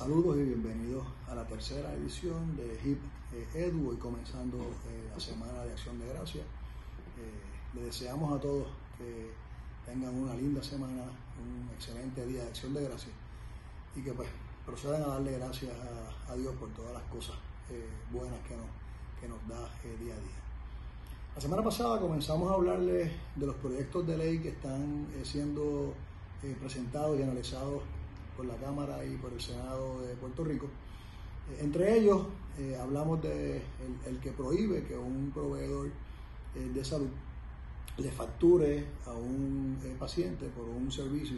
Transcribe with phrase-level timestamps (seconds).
[0.00, 2.98] Saludos y bienvenidos a la tercera edición de HIP
[3.34, 6.40] eh, Edu, y comenzando eh, la Semana de Acción de Gracia.
[6.40, 8.66] Eh, le deseamos a todos
[8.96, 9.30] que
[9.84, 11.02] tengan una linda semana,
[11.36, 13.12] un excelente día de Acción de Gracia
[13.94, 14.30] y que pues
[14.64, 15.72] procedan a darle gracias
[16.30, 17.36] a, Dios por todas las cosas
[18.10, 18.70] buenas que nos,
[19.20, 19.68] que nos da
[20.02, 20.40] día a día.
[21.34, 25.92] La semana pasada comenzamos a hablarles de los proyectos de ley que están siendo
[26.58, 27.82] presentados y analizados
[28.40, 30.64] por la Cámara y por el Senado de Puerto Rico.
[30.64, 32.22] Eh, entre ellos
[32.58, 33.60] eh, hablamos de
[34.06, 35.88] el, que prohíbe que un proveedor
[36.54, 37.10] eh, de salud
[37.98, 41.36] le facture a un paciente por un servicio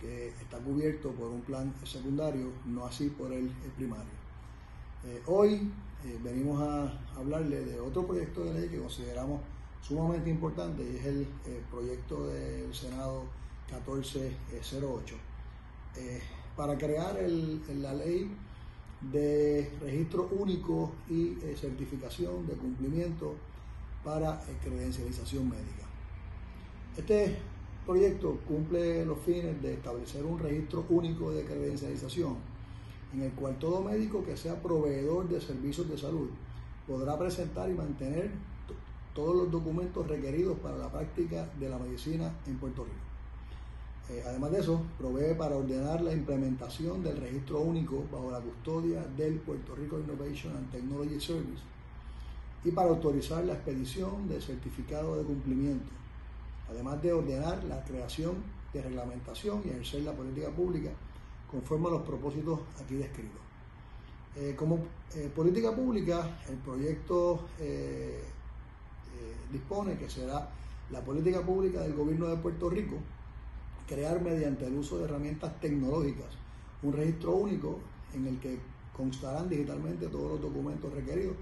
[0.00, 4.12] que está cubierto por un plan secundario, no así por el, primario.
[5.26, 5.72] hoy
[6.22, 9.40] venimos a hablarle de otro proyecto de ley que consideramos
[9.82, 11.26] sumamente importante y es el
[11.68, 13.24] proyecto del Senado
[13.72, 15.16] 1408
[15.98, 16.20] eh,
[16.58, 17.16] para crear
[17.76, 18.28] la ley
[19.12, 23.36] de registro único y eh, certificación de cumplimiento
[24.04, 25.86] para eh, credencialización médica.
[26.96, 27.36] Este
[27.86, 32.36] proyecto cumple los fines de establecer un registro único de credencialización
[33.14, 36.28] en el cual todo médico que sea proveedor de servicios de salud
[36.88, 38.32] podrá presentar y mantener
[39.14, 43.17] todos los documentos requeridos para la práctica de la medicina en Puerto Rico.
[44.10, 49.02] Eh, además de eso, provee para ordenar la implementación del registro único bajo la custodia
[49.02, 51.62] del Puerto Rico Innovation and Technology Service
[52.64, 55.90] y para autorizar la expedición del certificado de cumplimiento,
[56.70, 58.36] además de ordenar la creación
[58.72, 60.90] de reglamentación y ejercer la política pública
[61.50, 63.40] conforme a los propósitos aquí descritos.
[64.36, 64.78] Eh, como
[65.14, 67.46] eh, política pública, el proyecto
[69.52, 70.48] dispone que será
[70.90, 72.96] la política pública del gobierno de Puerto Rico
[73.88, 76.28] crear mediante el uso de herramientas tecnológicas
[76.82, 77.78] un registro único
[78.14, 78.58] en el que
[78.96, 81.36] constarán digitalmente todos los documentos requeridos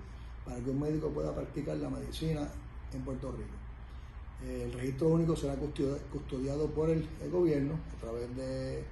[0.44, 2.48] para que un médico pueda practicar la medicina
[2.92, 3.54] en Puerto Rico.
[4.46, 8.84] El registro único será custodiado por el, gobierno a través de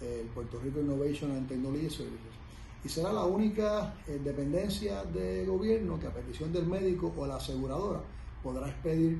[0.00, 2.40] el Puerto Rico Innovation and Technology Services
[2.82, 7.36] y será la única eh, dependencia de gobierno que a petición del médico o la
[7.36, 8.00] aseguradora
[8.42, 9.18] podrá expedir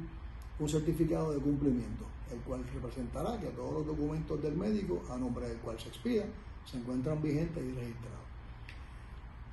[0.59, 5.49] un certificado de cumplimiento el cual representará que todos los documentos del médico a nombre
[5.49, 6.25] del cual se expida
[6.65, 8.21] se encuentran vigentes y registrados.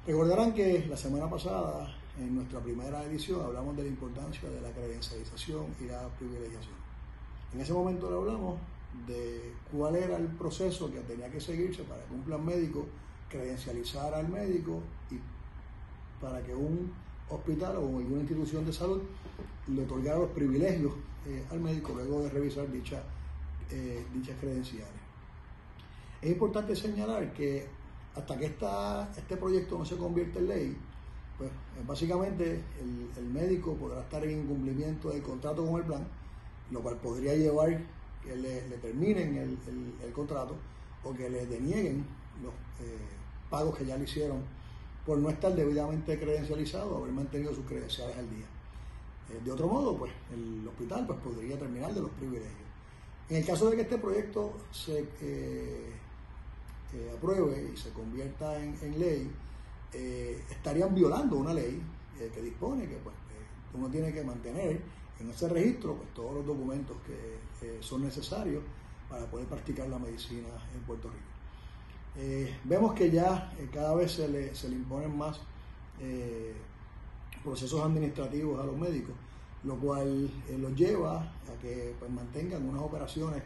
[0.06, 4.72] Recordarán que la semana pasada, en nuestra primera edición, hablamos de la importancia de la
[4.72, 6.76] credencialización y la privilegiación.
[7.54, 8.60] En ese momento le hablamos
[9.06, 12.86] de cuál era el proceso que tenía que seguirse para que un plan médico
[13.30, 15.20] credencializara al médico y
[16.22, 16.92] para que un
[17.30, 19.02] hospital o alguna institución de salud
[19.68, 20.94] le otorgara los privilegios
[21.26, 23.04] eh, al médico luego de revisar dicha,
[23.70, 24.88] eh, dichas credenciales.
[26.22, 27.68] Es importante señalar que
[28.16, 30.78] hasta que esta, este proyecto no se convierte en ley,
[31.38, 32.64] pues eh, básicamente
[33.18, 36.08] el, médico podrá estar en incumplimiento del contrato con el plan,
[36.72, 37.78] lo cual podría llevar
[38.24, 39.58] que le, terminen el,
[40.04, 40.56] el, contrato
[41.04, 42.06] o que le denieguen
[42.42, 42.54] los
[43.50, 44.42] pagos que ya le hicieron
[45.06, 48.46] por no estar debidamente credencializado o haber mantenido sus credenciales al día.
[49.30, 52.68] Eh, de otro modo, pues el hospital pues, podría terminar de los privilegios.
[53.30, 55.92] En el caso de que este proyecto se eh,
[56.94, 59.30] eh, apruebe y se convierta en, ley,
[60.50, 61.82] estarían violando una ley
[62.34, 63.16] que dispone que pues,
[63.74, 64.80] uno tiene que mantener
[65.20, 68.64] en ese registro pues, todos los documentos que son necesarios
[69.10, 72.60] para poder practicar la medicina en Puerto Rico.
[72.64, 75.42] vemos que ya cada vez se le, se le imponen más
[77.48, 79.16] procesos administrativos a los médicos,
[79.64, 83.42] lo cual eh, los lleva a que pues, mantengan unas operaciones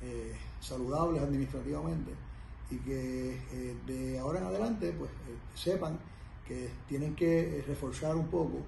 [0.00, 2.12] eh, saludables administrativamente
[2.70, 5.10] y que eh, de ahora en adelante pues
[5.54, 5.98] sepan
[6.48, 8.58] que tienen que reforzar un poco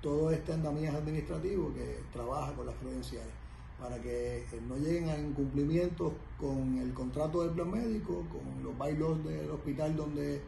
[0.00, 3.32] todo este andamiaje administrativo que trabaja con las credenciales
[3.80, 9.24] para que no lleguen a incumplimientos con el contrato del plan médico, con los bailos
[9.24, 10.40] del hospital donde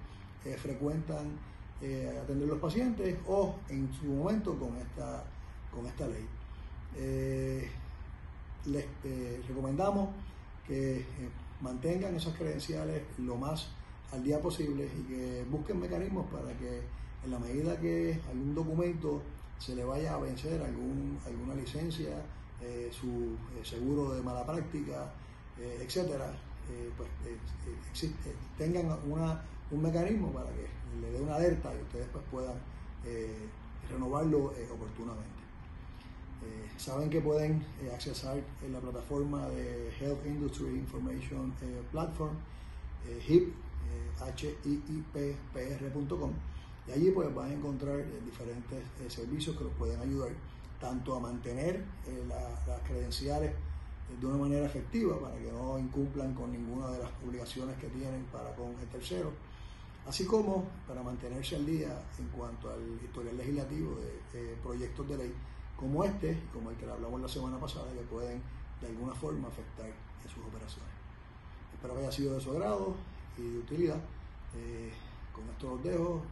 [0.58, 1.36] frecuentan
[1.80, 5.24] eh, atender los pacientes o en su momento con esta,
[5.72, 6.26] con esta ley.
[6.96, 7.68] Eh,
[8.66, 10.10] les eh, recomendamos
[10.66, 11.04] que
[11.60, 13.68] mantengan esas credenciales lo más
[14.12, 16.82] al día posible y que busquen mecanismos para que
[17.24, 19.22] en la medida que algún documento
[19.58, 22.22] se le vaya a vencer algún, alguna licencia,
[22.90, 25.12] su seguro de mala práctica,
[25.58, 26.32] etcétera,
[26.96, 27.08] pues
[28.56, 29.40] tengan una
[29.72, 30.66] un mecanismo para que
[31.36, 32.56] alerta y ustedes pues puedan
[33.04, 33.48] eh,
[33.90, 35.42] renovarlo eh, oportunamente.
[36.44, 37.64] Eh, saben que pueden
[37.94, 41.52] accesar en la plataforma de Health Industry Information
[41.90, 42.36] Platform,
[43.28, 43.52] HIP,
[44.64, 46.32] hiippr.com
[46.88, 50.30] y allí pues van a encontrar diferentes servicios que los pueden ayudar
[50.80, 51.84] tanto a mantener
[52.28, 53.52] las credenciales
[54.20, 58.24] de una manera efectiva para que no incumplan con ninguna de las obligaciones que tienen
[58.32, 59.32] para con el tercero,
[60.06, 65.34] así como para mantenerse al día en cuanto al historial legislativo de, proyectos de ley
[65.76, 68.40] como este, como el que hablamos la semana pasada, que pueden
[68.80, 70.92] de alguna forma afectar en sus operaciones.
[71.74, 72.94] Espero que haya sido de su agrado
[73.36, 74.00] y de utilidad.
[75.34, 76.22] con esto los dejo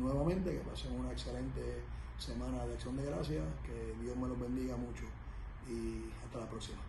[0.00, 1.82] nuevamente, que pasen una excelente
[2.18, 5.04] semana de acción de gracias, que Dios me los bendiga mucho
[5.68, 6.87] y hasta la próxima.